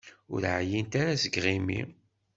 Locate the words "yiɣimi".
1.35-1.81